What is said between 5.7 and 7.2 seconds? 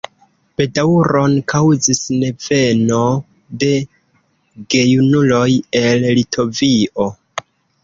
el Litovio.